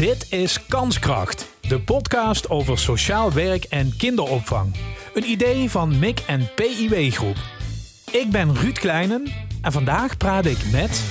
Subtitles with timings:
[0.00, 4.74] Dit is Kanskracht, de podcast over sociaal werk en kinderopvang.
[5.14, 7.36] Een idee van MIC en PIW Groep.
[8.12, 9.26] Ik ben Ruud Kleinen
[9.62, 11.04] en vandaag praat ik met...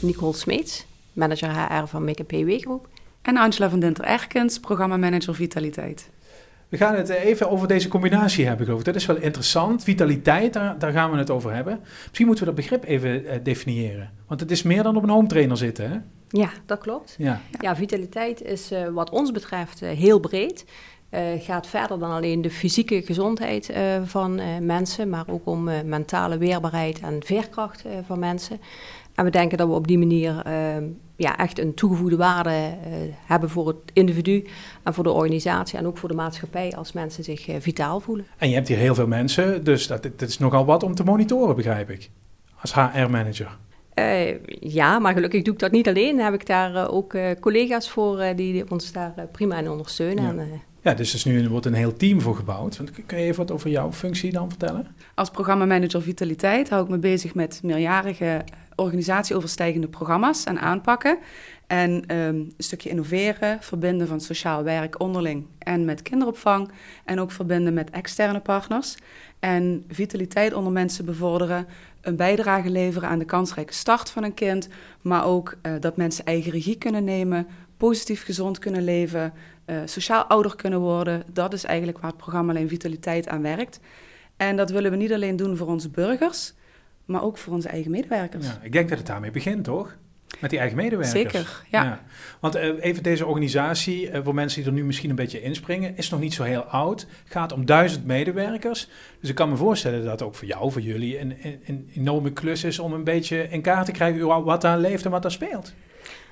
[0.00, 2.88] Nicole Smeets, manager HR van MIC en PIW Groep.
[3.22, 6.10] En Angela van Dinter-Erkens, programmamanager Vitaliteit.
[6.68, 8.86] We gaan het even over deze combinatie hebben, geloof ik.
[8.86, 9.84] Dat is wel interessant.
[9.84, 11.80] Vitaliteit, daar, daar gaan we het over hebben.
[12.06, 14.10] Misschien moeten we dat begrip even eh, definiëren.
[14.26, 15.98] Want het is meer dan op een home trainer zitten, hè?
[16.28, 17.14] Ja, dat klopt.
[17.18, 20.64] Ja, ja vitaliteit is uh, wat ons betreft uh, heel breed.
[21.16, 23.72] Uh, gaat verder dan alleen de fysieke gezondheid
[24.04, 28.60] van mensen, maar ook om mentale weerbaarheid en veerkracht van mensen.
[29.14, 30.84] En we denken dat we op die manier ehm,
[31.16, 32.74] ja, echt een toegevoegde waarde
[33.26, 34.46] hebben voor het individu
[34.82, 38.26] en voor de organisatie en ook voor de maatschappij als mensen zich vitaal voelen.
[38.38, 41.04] En je hebt hier heel veel mensen, dus dat, dat is nogal wat om te
[41.04, 42.10] monitoren, begrijp ik,
[42.60, 43.56] als HR-manager.
[43.98, 46.16] Uh, ja, maar gelukkig doe ik dat niet alleen.
[46.16, 50.24] Dan heb ik daar ook collega's voor die ons daar prima in ondersteunen.
[50.24, 50.42] Ja.
[50.42, 52.80] En, ja, dus er is nu wordt een heel team voor gebouwd.
[53.06, 54.86] Kun je even wat over jouw functie dan vertellen?
[55.14, 61.18] Als programmamanager Vitaliteit hou ik me bezig met meerjarige organisatieoverstijgende programma's en aanpakken.
[61.66, 66.70] En um, een stukje innoveren, verbinden van sociaal werk onderling en met kinderopvang.
[67.04, 68.96] En ook verbinden met externe partners.
[69.38, 71.66] En vitaliteit onder mensen bevorderen,
[72.00, 74.68] een bijdrage leveren aan de kansrijke start van een kind.
[75.02, 79.32] Maar ook uh, dat mensen eigen regie kunnen nemen, positief gezond kunnen leven,
[79.66, 81.22] uh, sociaal ouder kunnen worden.
[81.32, 83.80] Dat is eigenlijk waar het programma Alleen Vitaliteit aan werkt.
[84.36, 86.54] En dat willen we niet alleen doen voor onze burgers,
[87.04, 88.46] maar ook voor onze eigen medewerkers.
[88.46, 89.96] Ja, ik denk dat het daarmee begint, toch?
[90.40, 91.32] Met die eigen medewerkers.
[91.32, 91.84] Zeker, ja.
[91.84, 92.00] ja.
[92.40, 95.96] Want uh, even deze organisatie, uh, voor mensen die er nu misschien een beetje inspringen,
[95.96, 97.06] is nog niet zo heel oud.
[97.24, 98.88] gaat om duizend medewerkers.
[99.20, 102.32] Dus ik kan me voorstellen dat ook voor jou, voor jullie, een, een, een enorme
[102.32, 105.30] klus is om een beetje in kaart te krijgen wat daar leeft en wat daar
[105.30, 105.74] speelt.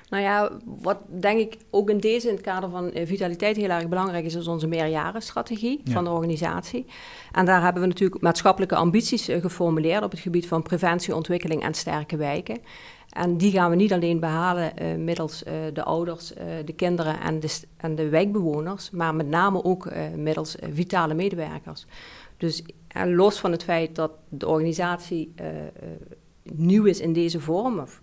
[0.09, 3.87] Nou ja, wat denk ik ook in deze, in het kader van vitaliteit, heel erg
[3.87, 5.91] belangrijk is, is onze meerjarenstrategie ja.
[5.91, 6.85] van de organisatie.
[7.31, 11.63] En daar hebben we natuurlijk maatschappelijke ambities uh, geformuleerd op het gebied van preventie, ontwikkeling
[11.63, 12.57] en sterke wijken.
[13.09, 17.19] En die gaan we niet alleen behalen uh, middels uh, de ouders, uh, de kinderen
[17.19, 21.85] en de, en de wijkbewoners, maar met name ook middels vitale medewerkers.
[22.37, 22.63] Dus
[23.05, 25.33] los van het feit dat de organisatie
[26.43, 28.01] nieuw is in deze vorm, of,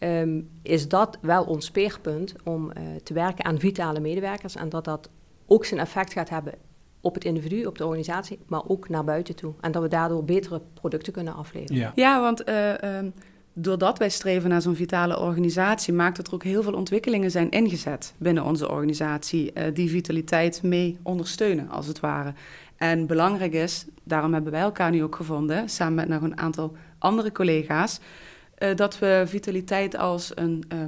[0.00, 2.72] um, is dat wel ons speerpunt om
[3.02, 5.10] te werken aan vitale medewerkers en dat dat
[5.46, 6.54] ook zijn effect gaat hebben
[7.00, 9.52] op het individu, op de organisatie, maar ook naar buiten toe.
[9.60, 11.76] En dat we daardoor betere producten kunnen afleveren.
[11.76, 12.48] Ja, ja want
[12.84, 13.12] um
[13.52, 17.50] doordat wij streven naar zo'n vitale organisatie, maakt dat er ook heel veel ontwikkelingen zijn
[17.50, 22.32] ingezet binnen onze organisatie, uh, die vitaliteit mee ondersteunen, als het ware.
[22.76, 26.76] En belangrijk is, daarom hebben wij elkaar nu ook gevonden, samen met nog een aantal
[26.98, 28.00] andere collega's,
[28.60, 30.78] uh, dat we vitaliteit als een uh,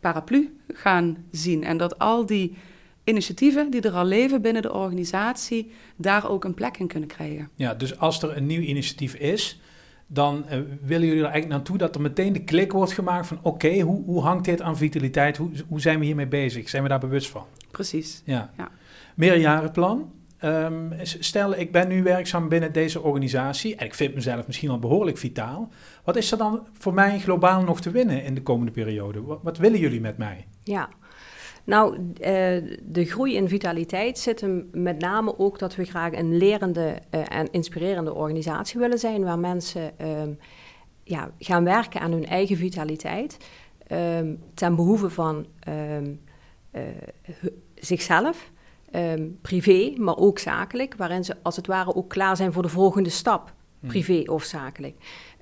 [0.00, 1.64] paraplu gaan zien.
[1.64, 2.56] En dat al die
[3.04, 7.48] initiatieven die er al leven binnen de organisatie, daar ook een plek in kunnen krijgen.
[7.54, 9.60] Ja, dus als er een nieuw initiatief is,
[10.06, 13.38] dan uh, willen jullie er eigenlijk naartoe dat er meteen de klik wordt gemaakt van
[13.42, 15.36] oké, hoe, hoe hangt dit aan vitaliteit?
[15.36, 16.68] Hoe, hoe zijn we hiermee bezig?
[16.68, 17.46] Zijn we daar bewust van?
[17.70, 18.22] Precies.
[18.24, 18.52] Ja.
[18.56, 18.70] ja.
[19.14, 20.12] Meerjarenplan.
[20.44, 24.78] Um, stel, ik ben nu werkzaam binnen deze organisatie en ik vind mezelf misschien al
[24.78, 25.68] behoorlijk vitaal.
[26.04, 29.22] Wat is er dan voor mij globaal nog te winnen in de komende periode?
[29.42, 30.46] Wat, willen jullie met mij?
[30.62, 30.88] Ja,
[31.64, 32.08] nou, uh,
[32.82, 37.20] de groei in vitaliteit zit hem met name ook dat we graag een lerende uh,
[37.28, 40.38] en inspirerende organisatie willen zijn, waar mensen um,
[41.02, 43.36] ja, gaan werken aan hun eigen vitaliteit
[43.92, 45.46] um, ten behoeve van
[48.94, 52.62] um, zichzelf, privé, maar ook zakelijk, waarin ze als het ware ook klaar zijn voor
[52.62, 53.88] de volgende stap, hmm.
[53.88, 54.96] privé of zakelijk.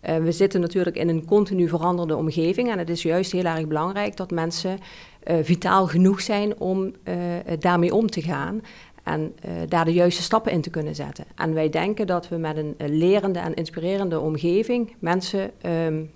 [0.08, 3.66] Uh, we zitten natuurlijk in een continu veranderende omgeving en het is juist heel erg
[3.66, 4.78] belangrijk dat mensen
[5.24, 7.14] uh, vitaal genoeg zijn om uh,
[7.58, 8.60] daarmee om te gaan
[9.02, 9.34] en
[9.68, 11.24] daar de juiste stappen in te kunnen zetten.
[11.34, 16.10] En wij denken dat we met een lerende en inspirerende omgeving mensen um,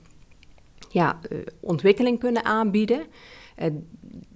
[0.90, 1.18] ja,
[1.60, 3.00] ontwikkeling kunnen aanbieden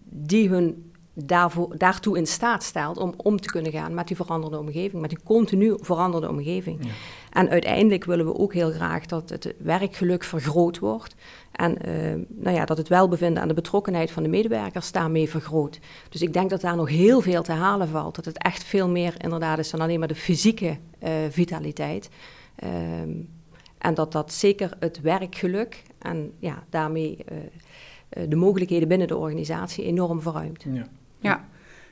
[0.05, 4.59] die hun daarvoor, daartoe in staat stelt om om te kunnen gaan met die veranderde
[4.59, 6.85] omgeving, met die continu veranderde omgeving.
[6.85, 6.91] Ja.
[7.31, 11.15] En uiteindelijk willen we ook heel graag dat het werkgeluk vergroot wordt.
[11.53, 15.79] En uh, nou ja, dat het welbevinden en de betrokkenheid van de medewerkers daarmee vergroot.
[16.09, 18.15] Dus ik denk dat daar nog heel veel te halen valt.
[18.15, 22.11] Dat het echt veel meer inderdaad is dan alleen maar de fysieke uh, vitaliteit.
[22.65, 23.29] Um,
[23.79, 29.85] en dat dat zeker het werkgeluk en ja, daarmee uh, de mogelijkheden binnen de organisatie
[29.85, 30.65] enorm verruimt.
[30.73, 30.89] Ja.
[31.21, 31.45] Ja.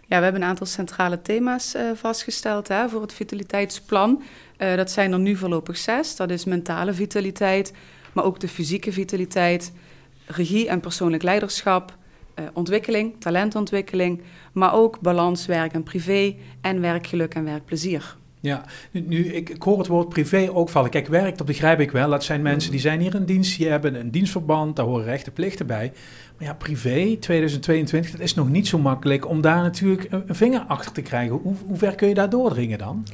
[0.06, 4.22] ja, we hebben een aantal centrale thema's uh, vastgesteld hè, voor het vitaliteitsplan.
[4.58, 6.16] Uh, dat zijn er nu voorlopig zes.
[6.16, 7.72] Dat is mentale vitaliteit,
[8.12, 9.72] maar ook de fysieke vitaliteit,
[10.26, 11.96] regie en persoonlijk leiderschap,
[12.38, 14.22] uh, ontwikkeling, talentontwikkeling,
[14.52, 18.16] maar ook balans werk en privé en werkgeluk en werkplezier.
[18.40, 20.90] Ja, nu, ik, ik, hoor het woord privé ook vallen.
[20.90, 22.10] Kijk, werk, dat begrijp ik wel.
[22.10, 25.32] Dat zijn mensen die zijn hier in dienst, die hebben een dienstverband, daar horen rechten
[25.32, 25.92] plichten bij.
[26.38, 30.60] Maar ja, privé, 2022, dat is nog niet zo makkelijk om daar natuurlijk een, vinger
[30.60, 31.36] achter te krijgen.
[31.36, 33.06] Hoe, hoe ver kun je daar doordringen dan?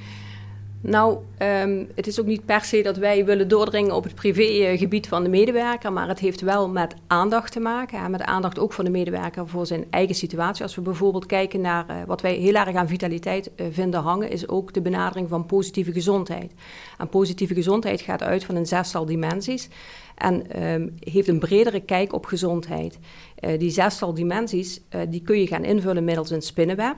[0.86, 5.08] Nou, um, het is ook niet per se dat wij willen doordringen op het privégebied
[5.08, 7.98] van de medewerker, maar het heeft wel met aandacht te maken.
[7.98, 10.62] En met aandacht ook van de medewerker voor zijn eigen situatie.
[10.62, 14.30] Als we bijvoorbeeld kijken naar uh, wat wij heel erg aan vitaliteit uh, vinden hangen,
[14.30, 16.52] is ook de benadering van positieve gezondheid.
[16.98, 19.68] En positieve gezondheid gaat uit van een zestal dimensies
[20.14, 22.98] en um, heeft een bredere kijk op gezondheid.
[23.40, 26.96] Uh, die zestal dimensies die kun je gaan invullen middels een spinnenweb.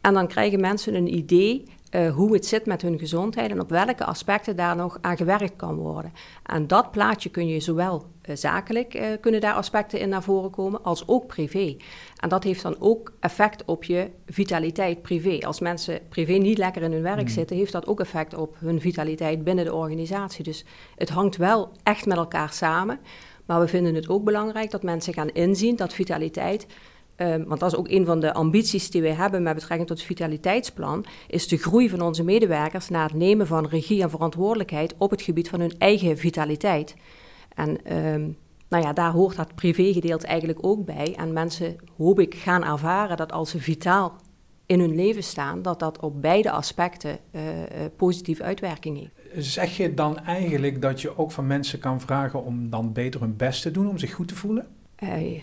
[0.00, 3.70] En dan krijgen mensen een idee uh, hoe het zit met hun gezondheid en op
[3.70, 6.12] welke aspecten daar nog aan gewerkt kan worden.
[6.42, 10.50] En dat plaatje kun je zowel uh, zakelijk uh, kunnen daar aspecten in naar voren
[10.50, 11.76] komen, als ook privé.
[12.16, 15.46] En dat heeft dan ook effect op je vitaliteit privé.
[15.46, 17.28] Als mensen privé niet lekker in hun werk mm.
[17.28, 20.44] zitten, heeft dat ook effect op hun vitaliteit binnen de organisatie.
[20.44, 20.64] Dus
[20.96, 23.00] het hangt wel echt met elkaar samen.
[23.46, 26.66] Maar we vinden het ook belangrijk dat mensen gaan inzien dat vitaliteit
[27.16, 29.98] Um, want dat is ook een van de ambities die wij hebben met betrekking tot
[29.98, 34.94] het vitaliteitsplan, is de groei van onze medewerkers naar het nemen van regie en verantwoordelijkheid
[34.98, 36.94] op het gebied van hun eigen vitaliteit.
[37.54, 38.36] En um,
[38.68, 41.14] nou ja, daar hoort dat privégedeelte eigenlijk ook bij.
[41.16, 44.16] En mensen, hoop ik, gaan ervaren dat als ze vitaal
[44.66, 47.40] in hun leven staan, dat dat op beide aspecten uh,
[47.96, 49.46] positieve uitwerking heeft.
[49.54, 53.36] Zeg je dan eigenlijk dat je ook van mensen kan vragen om dan beter hun
[53.36, 54.66] best te doen, om zich goed te voelen?
[55.02, 55.42] Uh,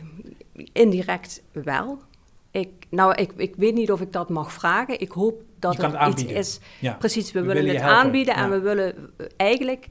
[0.74, 2.00] Indirect wel.
[2.52, 5.00] Ik, nou, ik, ik weet niet of ik dat mag vragen.
[5.00, 6.60] Ik hoop dat het, iets is.
[7.00, 9.88] Precies, we, willen, het aanbieden en we willen eh, eigenlijk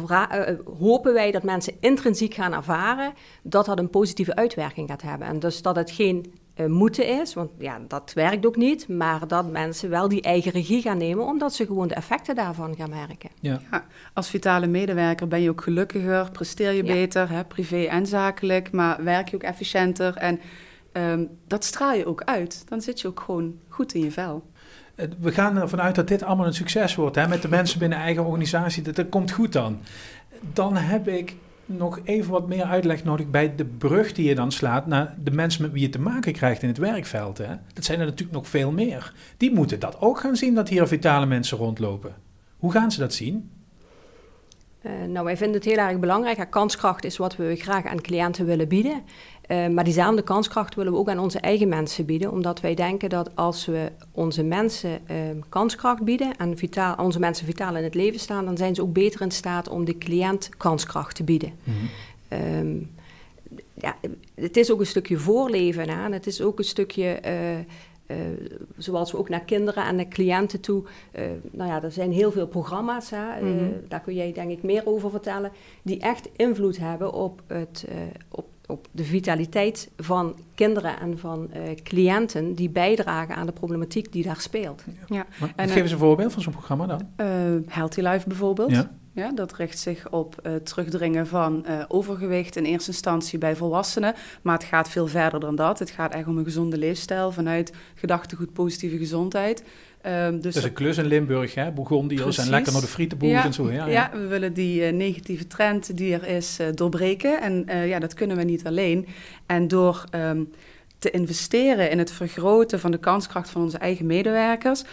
[0.00, 0.42] uh,
[0.78, 3.12] hopen wij dat mensen intrinsiek gaan ervaren
[3.42, 5.28] dat dat een positieve uitwerking gaat hebben.
[5.28, 9.28] En dus dat het geen uh, moeten is, want ja, dat werkt ook niet, maar
[9.28, 12.90] dat mensen wel die eigen regie gaan nemen, omdat ze gewoon de effecten daarvan gaan
[12.90, 13.30] merken.
[13.40, 13.60] Ja.
[13.70, 13.84] ja
[14.14, 19.04] als vitale medewerker ben je ook gelukkiger, presteer je beter, hè, privé en zakelijk, maar
[19.04, 20.40] werk je ook efficiënter en
[20.92, 22.68] um, dat straal je ook uit.
[22.68, 24.50] Dan zit je ook gewoon goed in je vel.
[25.18, 27.98] We gaan ervan uit dat dit allemaal een succes wordt, hè, met de mensen binnen
[27.98, 29.80] eigen organisatie, dat, dat komt goed dan.
[30.52, 31.36] Dan heb ik
[31.66, 35.30] nog even wat meer uitleg nodig bij de brug die je dan slaat naar de
[35.30, 37.38] mensen met wie je te maken krijgt in het werkveld.
[37.38, 37.54] Hè?
[37.74, 39.12] Dat zijn er natuurlijk nog veel meer.
[39.36, 42.14] Die moeten dat ook gaan zien dat hier vitale mensen rondlopen.
[42.56, 43.50] Hoe gaan ze dat zien?
[44.86, 46.46] Uh, nou, wij vinden het heel erg belangrijk.
[46.50, 49.02] Kanskracht is wat we graag aan cliënten willen bieden.
[49.48, 52.30] Uh, maar diezelfde kanskracht willen we ook aan onze eigen mensen bieden.
[52.30, 55.16] Omdat wij denken dat als we onze mensen uh,
[55.48, 58.92] kanskracht bieden en vitaal, onze mensen vitaal in het leven staan, dan zijn ze ook
[58.92, 61.52] beter in staat om de cliënt kanskracht te bieden.
[61.64, 61.74] Mm
[62.28, 62.58] -hmm.
[62.58, 62.90] um,
[63.74, 63.96] ja,
[64.34, 66.12] het is ook een stukje voorleven aan.
[66.12, 67.18] Het is ook een stukje.
[67.26, 67.32] Uh,
[68.76, 70.82] zoals we ook naar kinderen en naar cliënten toe.
[71.18, 73.74] Uh, nou ja, er zijn heel veel programma's, hè, mm -hmm.
[73.88, 77.86] daar kun jij denk ik meer over vertellen, die echt invloed hebben op, het,
[78.28, 84.12] op op de vitaliteit van kinderen en van uh, cliënten die bijdragen aan de problematiek
[84.12, 84.84] die daar speelt.
[85.06, 85.26] Ja.
[85.56, 87.08] en, geef eens een voorbeeld van zo'n programma dan.
[87.16, 87.26] Uh,
[87.66, 88.70] Healthy Life bijvoorbeeld.
[88.70, 88.90] Ja.
[89.14, 94.14] Ja, dat richt zich op uh, terugdringen van uh, overgewicht in eerste instantie bij volwassenen.
[94.42, 95.78] Maar het gaat veel verder dan dat.
[95.78, 99.64] Het gaat echt om een gezonde leefstijl vanuit gedachtegoed positieve gezondheid.
[100.06, 101.70] Um, dus dat is een klus in Limburg, hè?
[101.70, 103.70] Bourgondiërs en lekker naar de frietenboer ja, en zo.
[103.70, 103.92] Ja, ja.
[103.92, 107.40] ja, we willen die uh, negatieve trend die er is uh, doorbreken.
[107.40, 109.06] En ja, dat kunnen we niet alleen.
[109.46, 110.50] En door um,
[110.98, 114.84] te investeren in het vergroten van de kanskracht van onze eigen medewerkers...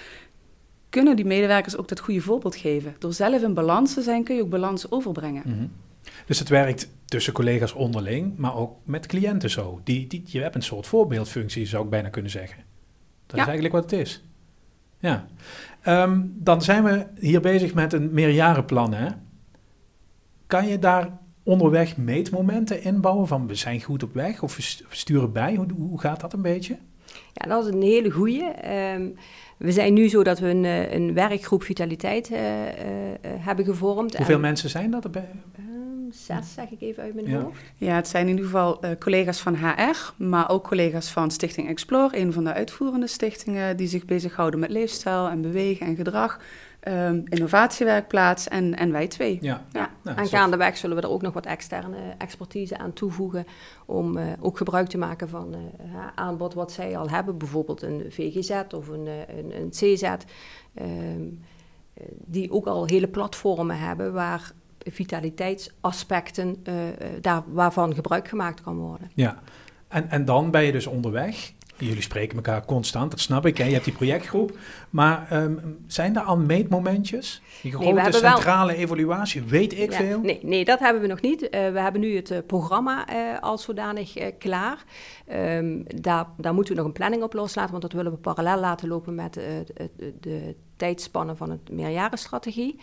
[0.90, 2.96] kunnen die medewerkers ook dat goede voorbeeld geven.
[3.00, 5.44] Door zelf in balans te zijn, kun je ook balans overbrengen.
[5.46, 5.72] Mm -hmm.
[6.26, 9.82] Dus het werkt tussen collega's onderling, maar ook met cliënten zo.
[9.84, 12.64] Die, die, je hebt een soort voorbeeldfunctie, zou ik bijna kunnen zeggen.
[13.26, 14.24] Dat is eigenlijk wat het is.
[15.00, 15.28] Ja.
[15.88, 18.94] Um, dan zijn we hier bezig met een meerjarenplan.
[18.94, 19.10] Hè?
[20.48, 25.32] Kan je daar onderweg meetmomenten inbouwen van we zijn goed op weg of we sturen
[25.32, 25.56] bij?
[25.56, 26.78] Hoe, hoe gaat dat een beetje?
[27.34, 28.54] Ja, dat is een hele goede.
[28.96, 29.16] Um,
[29.58, 32.72] we zijn nu zo dat we een, eh, een werkgroep vitaliteit uh, uh,
[33.22, 34.18] hebben gevormd.
[34.18, 35.30] Hoeveel en, mensen zijn dat erbij?
[36.12, 37.42] zes, zeg ik even uit mijn ja.
[37.42, 37.60] hoofd.
[37.78, 41.68] Ja, het zijn in ieder geval uh, collega's van HR, maar ook collega's van Stichting
[41.68, 46.40] Explore, een van de uitvoerende stichtingen die zich bezighouden met leefstijl en bewegen en gedrag.
[46.88, 49.38] Um, innovatiewerkplaats en, en wij twee.
[49.42, 49.64] Ja.
[49.72, 49.90] ja.
[50.04, 53.46] Nou, en gaandeweg zullen we er ook nog wat externe expertise aan toevoegen
[53.86, 58.06] om uh, ook gebruik te maken van uh, aanbod wat zij al hebben, bijvoorbeeld een
[58.10, 59.08] VGZ of een,
[59.38, 60.14] een, een CZ,
[60.82, 61.40] um,
[62.26, 66.74] die ook al hele platformen hebben waar vitaliteitsaspecten uh,
[67.22, 69.12] daar, waarvan gebruik gemaakt kan worden.
[69.16, 69.40] Ja,
[69.88, 71.54] En, en dan ben je dus onderweg.
[71.80, 73.58] Jullie spreken elkaar constant, dat snap ik.
[73.58, 73.66] Hè?
[73.66, 74.58] Je hebt die projectgroep.
[74.90, 75.54] Maar ehm,
[75.88, 77.42] zijn er al meetmomentjes?
[77.62, 80.20] Die Nee, grote wel- centrale evaluatie, weet ik Ja, veel?
[80.20, 81.50] Nee, nee, dat hebben we nog niet.
[81.50, 84.84] Eh, we hebben nu het eh, programma eh, als zodanig klaar.
[85.28, 88.60] Ehm, daar, daar moeten we nog een planning op loslaten, want dat willen we parallel
[88.60, 89.34] laten lopen met
[90.20, 92.80] de, tijdspannen van het meerjarenstrategie.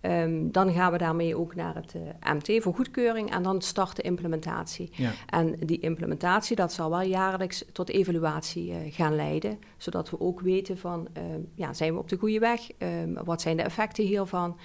[0.00, 3.96] Ehm, dan gaan we daarmee ook naar het eh, MT voor goedkeuring en dan start
[3.96, 4.90] de implementatie.
[4.92, 5.10] Ja.
[5.26, 10.40] En die implementatie, dat zal wel jaarlijks tot evaluatie eh, gaan leiden, zodat we ook
[10.40, 12.60] weten van, ehm, ja, zijn we op de goede weg?
[12.78, 14.58] Ehm, wat zijn de effecten hiervan?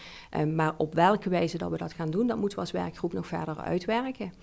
[0.54, 3.28] Maar op welke wijze dat we dat gaan doen, dat moeten we als werkgroep nog
[3.28, 4.34] verder uitwerken.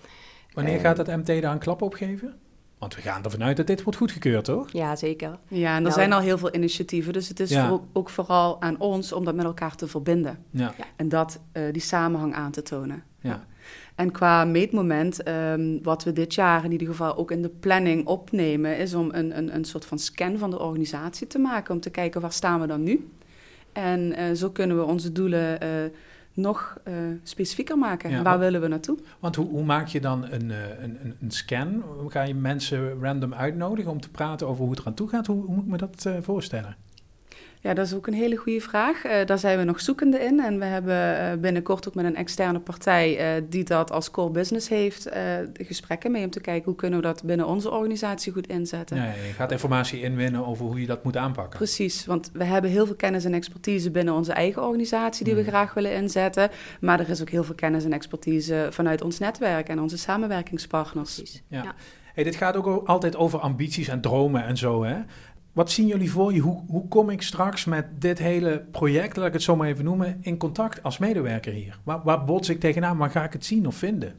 [0.53, 2.39] Wanneer gaat het MT daar een klap op geven?
[2.79, 4.71] Want we gaan ervan uit dat dit wordt goedgekeurd, toch?
[4.71, 5.39] Ja, zeker.
[5.47, 7.13] Ja, en er Nou, zijn al heel veel initiatieven.
[7.13, 7.67] Dus het is Ja.
[7.67, 10.37] voor- ook vooral aan ons om dat met elkaar te verbinden.
[10.49, 10.73] Ja.
[10.95, 13.03] En dat, eh, die samenhang aan te tonen.
[13.21, 13.47] ja.
[13.95, 18.05] En qua meetmoment, ehm, wat we dit jaar in ieder geval ook in de planning
[18.07, 21.73] opnemen, is om een, een, een soort van scan van de organisatie te maken.
[21.73, 23.09] Om te kijken waar staan we dan nu.
[23.73, 25.69] En eh, zo kunnen we onze doelen eh,
[26.33, 26.93] nog eh,
[27.23, 28.09] specifieker maken.
[28.09, 28.97] Ja, waar wa- willen we naartoe?
[29.19, 31.83] Want hoe, hoe maak je dan een, eh, een, een, een scan?
[32.07, 35.27] Ga je mensen random uitnodigen om te praten over hoe het eraan toe gaat?
[35.27, 36.75] Hoe, hoe moet ik me dat eh, voorstellen?
[37.61, 39.03] Ja, dat is ook een hele goede vraag.
[39.03, 40.39] Eh, daar zijn we nog zoekende in.
[40.39, 44.29] En we hebben eh, binnenkort ook met een externe partij eh, die dat als core
[44.31, 45.21] business heeft, eh,
[45.53, 48.97] gesprekken mee om te kijken hoe kunnen we dat binnen onze organisatie goed inzetten.
[48.97, 51.57] Ja, je gaat informatie inwinnen over hoe je dat moet aanpakken.
[51.57, 55.41] Precies, want we hebben heel veel kennis en expertise binnen onze eigen organisatie die we
[55.41, 55.47] Mm.
[55.47, 56.49] graag willen inzetten.
[56.81, 61.15] Maar er is ook heel veel kennis en expertise vanuit ons netwerk en onze samenwerkingspartners.
[61.15, 61.41] Precies.
[61.47, 61.63] Ja.
[61.63, 61.73] Ja.
[62.13, 64.95] Hey, dit gaat ook altijd over ambities en dromen en zo, hè?
[65.59, 66.39] Wat zien jullie voor je?
[66.39, 69.83] Hoe, hoe kom ik straks met dit hele project, laat ik het zo maar even
[69.83, 71.77] noemen, in contact als medewerker hier?
[71.83, 72.97] Waar, waar bots ik tegenaan?
[72.97, 74.15] Waar ga ik het zien of vinden?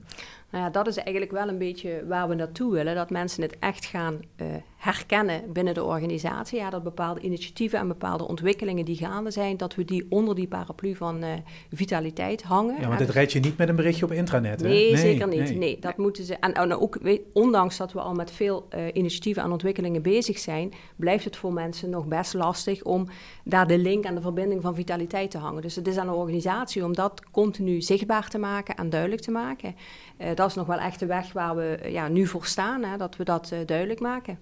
[0.51, 2.95] Nou ja, dat is eigenlijk wel een beetje waar we naartoe willen.
[2.95, 4.47] Dat mensen het echt gaan eh,
[4.81, 6.59] herkennen binnen de organisatie.
[6.59, 10.49] Ja, dat bepaalde initiatieven en bepaalde ontwikkelingen die gaande zijn, dat we die onder die
[10.49, 11.29] paraplu van eh,
[11.73, 12.81] vitaliteit hangen.
[12.81, 14.69] Ja, want dit red je niet met een berichtje op intranet, hè?
[14.69, 15.41] Nee, zeker niet.
[15.41, 15.57] Nee.
[15.57, 15.79] nee.
[15.79, 16.35] dat moeten ze.
[16.35, 20.39] En, en ook, weet- ondanks dat we al met veel eh, initiatieven en ontwikkelingen bezig
[20.39, 23.09] zijn, blijft het voor mensen nog best lastig om
[23.45, 25.63] daar de link en de verbinding van vitaliteit te hangen.
[25.63, 29.31] Dus het is aan de organisatie om dat continu zichtbaar te maken en duidelijk te
[29.31, 29.77] maken.
[30.17, 32.97] Eh, dat is nog wel echt de weg waar we ja, nu voor staan, hè,
[32.97, 34.39] dat we dat duidelijk maken.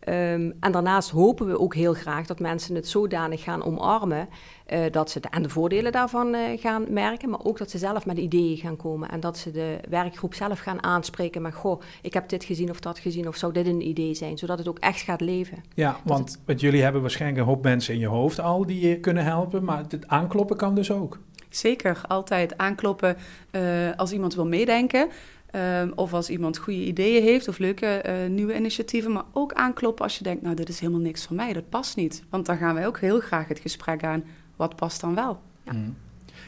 [0.00, 4.28] Ehm, en daarnaast hopen we ook heel graag dat mensen het zodanig gaan omarmen
[4.66, 7.78] eh, dat ze de, en de voordelen daarvan eh, gaan merken, maar ook dat ze
[7.78, 11.80] zelf met ideeën gaan komen en dat ze de werkgroep zelf gaan aanspreken met goh,
[12.02, 14.68] ik heb dit gezien of dat gezien of zou dit een idee zijn, zodat het
[14.68, 15.58] ook echt gaat leven.
[15.74, 19.00] Ja, want, want jullie hebben waarschijnlijk een hoop mensen in je hoofd al die je
[19.00, 21.18] kunnen helpen, maar het aankloppen kan dus ook.
[21.48, 23.16] Zeker, altijd aankloppen
[23.50, 23.62] eh,
[23.96, 25.08] als iemand wil meedenken.
[25.50, 29.12] Ehm, of als iemand goede ideeën heeft of leuke eh, nieuwe initiatieven.
[29.12, 31.96] Maar ook aankloppen als je denkt, nou dit is helemaal niks voor mij, dat past
[31.96, 32.22] niet.
[32.30, 34.24] Want dan gaan wij ook heel graag het gesprek aan,
[34.56, 35.40] wat past dan wel?
[35.64, 35.72] Ja.
[35.72, 35.90] Mhm.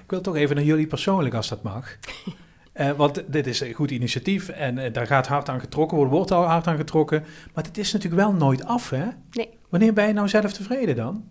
[0.05, 1.97] Ik wil toch even naar jullie persoonlijk, als dat mag.
[2.73, 6.15] Eh, want dit is een goed initiatief en eh, daar gaat hard aan getrokken worden,
[6.15, 7.25] wordt al hard aan getrokken.
[7.55, 9.07] Maar het is natuurlijk wel nooit af, hè?
[9.31, 9.49] Nee.
[9.69, 11.25] Wanneer ben je nou zelf tevreden dan?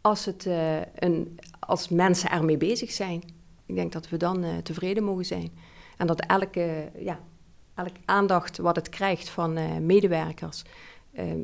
[0.00, 3.22] Als, het, eh, een, als mensen ermee bezig zijn,
[3.66, 5.50] ik denk dat we dan eh, tevreden mogen zijn.
[5.96, 7.18] En dat elke, ja,
[7.74, 10.62] elke aandacht wat het krijgt van eh, medewerkers
[11.12, 11.40] ehm,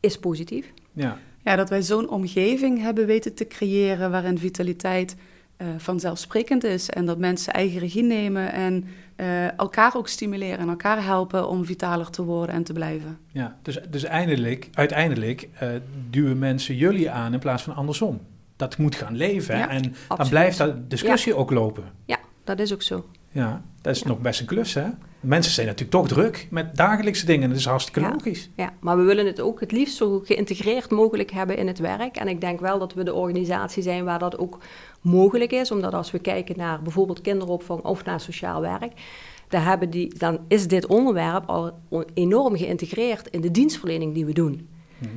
[0.00, 0.72] is positief.
[0.92, 5.16] Ja, Ja, dat wij zo'n omgeving hebben weten te creëren waarin vitaliteit
[5.56, 6.90] eh, vanzelfsprekend is.
[6.90, 8.84] En dat mensen eigen regie nemen en
[9.16, 13.18] eh, elkaar ook stimuleren en elkaar helpen om vitaler te worden en te blijven.
[13.32, 13.56] ja.
[13.62, 15.68] Dus, dus eindelijk, uiteindelijk eh,
[16.10, 18.20] duwen mensen jullie aan in plaats van andersom.
[18.56, 19.56] Dat moet gaan leven?
[19.56, 21.84] Ja, en dan blijft dat discussie ook lopen.
[22.04, 23.04] Ja, dat is ook zo.
[23.32, 24.08] Ja, dat is Ja.
[24.08, 24.86] nog best een klus, hè?
[25.20, 27.48] Mensen zijn natuurlijk toch druk met dagelijkse dingen.
[27.48, 28.10] Dat is hartstikke Ja.
[28.10, 28.50] logisch.
[28.56, 32.16] Ja, maar we willen het ook het liefst zo geïntegreerd mogelijk hebben in het werk.
[32.16, 34.58] En ik denk wel dat we de organisatie zijn waar dat ook
[35.00, 35.70] mogelijk is.
[35.70, 38.92] Omdat als we kijken naar bijvoorbeeld kinderopvang of naar sociaal werk,
[39.48, 41.70] daar hebben die, dan is dit onderwerp al
[42.14, 44.68] enorm geïntegreerd in de dienstverlening die we doen.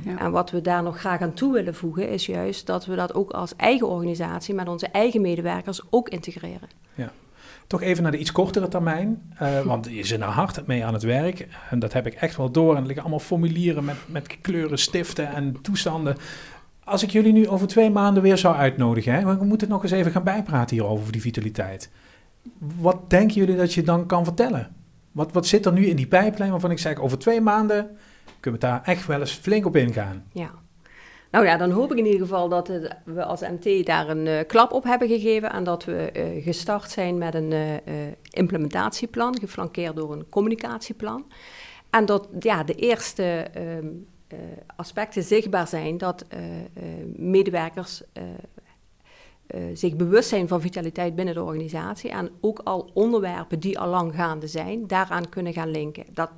[0.04, 0.18] Ja.
[0.18, 3.14] En wat we daar nog graag aan toe willen voegen, is juist dat we dat
[3.14, 6.68] ook als eigen organisatie met onze eigen medewerkers ook integreren.
[7.66, 9.32] Toch even naar de iets kortere termijn.
[9.38, 11.48] eh, want je zit er hard mee aan het werk.
[11.70, 12.70] En dat heb ik echt wel door.
[12.70, 16.16] En er liggen allemaal formulieren met, met kleuren, stiften en toestanden.
[16.84, 19.92] Als ik jullie nu over twee maanden weer zou uitnodigen, hè, we moeten nog eens
[19.92, 21.90] even gaan bijpraten hierover, over die vitaliteit.
[22.58, 24.74] Wat denken jullie dat je dan kan vertellen?
[25.12, 27.96] Wat, wat zit er nu in die pijplijn waarvan ik zeg, over twee maanden
[28.40, 30.24] kunnen we daar echt wel eens flink op ingaan?
[30.32, 30.50] Ja.
[31.30, 32.68] Nou ja, dan hoop ik in ieder geval dat
[33.04, 36.90] we als MT daar een eh, klap op hebben gegeven en dat we eh, gestart
[36.90, 37.92] zijn met een eh,
[38.30, 41.26] implementatieplan, geflankeerd door een communicatieplan.
[41.90, 43.86] en dat ja, de eerste ehm,
[44.26, 44.38] eh,
[44.76, 46.24] aspecten zichtbaar zijn dat
[47.16, 48.02] medewerkers
[49.72, 54.14] zich bewust zijn van vitaliteit binnen de organisatie en ook al onderwerpen die al lang
[54.14, 56.04] gaande zijn, daaraan kunnen gaan linken.
[56.12, 56.30] Dat,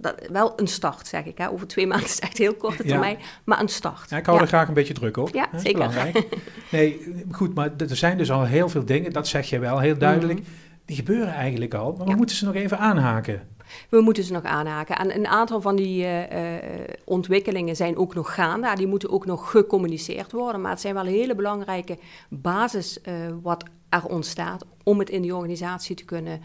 [0.00, 1.38] dat, wel een start, zeg ik.
[1.38, 1.50] Hè.
[1.50, 4.10] Over twee maanden is echt heel korte termijn, maar een start.
[4.10, 5.34] Ja, ik hou er graag een beetje druk op.
[5.34, 5.72] Ja, zeker.
[5.72, 6.26] Belangrijk.
[6.70, 9.98] Nee, goed, maar er zijn dus al heel veel dingen, dat zeg je wel heel
[9.98, 10.38] duidelijk.
[10.38, 10.48] Mhm.
[10.84, 13.48] Die gebeuren eigenlijk al, maar we moeten ze nog even aanhaken.
[13.88, 14.96] We moeten ze nog aanhaken.
[14.96, 16.18] En een aantal van die uh,
[17.04, 18.72] ontwikkelingen zijn ook nog gaande.
[18.74, 20.60] Die moeten ook nog gecommuniceerd worden.
[20.60, 25.34] Maar het zijn wel hele belangrijke basis uh, wat er ontstaat om het in die
[25.34, 26.40] organisatie te kunnen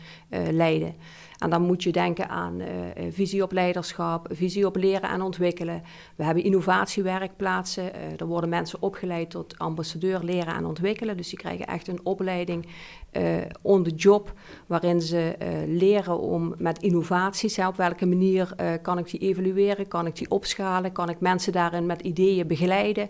[0.51, 0.95] leiden.
[1.39, 2.67] En dan moet je denken aan uh,
[3.09, 5.81] visie op leiderschap, visie op leren en ontwikkelen.
[6.15, 7.83] We hebben innovatiewerkplaatsen.
[7.83, 11.17] Uh, er worden mensen opgeleid tot ambassadeur leren en ontwikkelen.
[11.17, 12.67] Dus die krijgen echt een opleiding
[13.11, 14.33] uh, on the job,
[14.65, 15.35] waarin ze
[15.67, 20.91] leren om met innovaties, op welke manier kan ik die evalueren, kan ik die opschalen,
[20.91, 23.09] kan ik mensen daarin met ideeën begeleiden.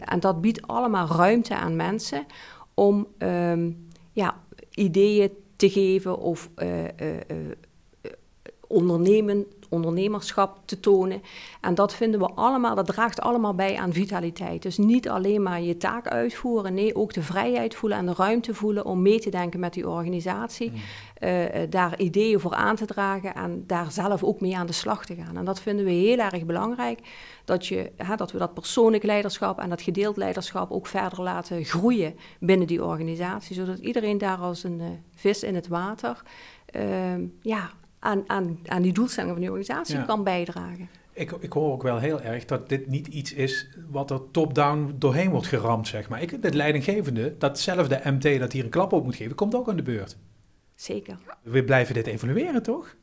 [0.00, 2.26] en dat biedt allemaal ruimte aan mensen
[2.74, 7.50] om um, ja, ideeën te geven of uh, uh,
[8.66, 11.22] ondernemen, ondernemerschap te tonen.
[11.60, 14.62] En dat vinden we allemaal, dat draagt allemaal bij aan vitaliteit.
[14.62, 18.54] Dus niet alleen maar je taak uitvoeren, nee, ook de vrijheid voelen en de ruimte
[18.54, 20.70] voelen om mee te denken met die organisatie.
[20.70, 20.80] Mm.
[21.20, 25.06] Uh, daar ideeën voor aan te dragen en daar zelf ook mee aan de slag
[25.06, 25.36] te gaan.
[25.36, 27.00] En dat vinden we heel erg belangrijk,
[27.44, 31.64] dat, je, hè, dat we dat persoonlijk leiderschap en dat gedeeld leiderschap ook verder laten
[31.64, 36.22] groeien binnen die organisatie, zodat iedereen daar als een uh, vis in het water
[36.76, 36.82] uh,
[37.40, 40.88] ja, aan, aan, aan die doelstellingen van die organisatie kan bijdragen.
[41.12, 44.94] Ik, ik hoor ook wel heel erg dat dit niet iets is wat er top-down
[44.98, 46.22] doorheen wordt geramd, zeg maar.
[46.22, 49.76] Ik, het leidinggevende, datzelfde MT dat hier een klap op moet geven, komt ook aan
[49.76, 50.16] de beurt.
[50.74, 51.18] Zeker.
[51.42, 52.94] We blijven dit evalueren, toch?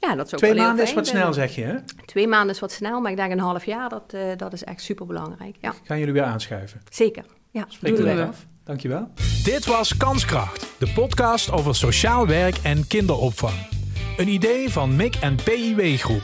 [0.00, 1.74] Ja, dat is ook Twee maanden is wat snel, zeg je, hè?
[2.04, 4.64] Twee maanden is wat snel, maar ik denk een half jaar, dat, uh, dat is
[4.64, 5.56] echt super belangrijk.
[5.60, 5.74] Ja.
[5.84, 6.80] Gaan jullie weer aanschuiven?
[6.90, 7.64] Zeker, ja.
[7.68, 8.46] Spreek er af.
[8.64, 9.08] Dankjewel.
[9.44, 13.83] Dit was Kanskracht, de podcast over sociaal werk en kinderopvang.
[14.16, 16.22] Een idee van MIC en PIW Groep.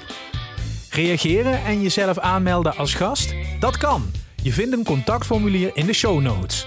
[0.91, 3.35] Reageren en jezelf aanmelden als gast?
[3.61, 4.11] Dat kan.
[4.43, 6.67] Je vindt een contactformulier in de show notes.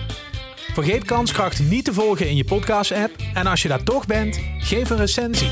[0.73, 4.89] Vergeet Kanskracht niet te volgen in je podcast-app en als je daar toch bent, geef
[4.89, 5.49] een recensie.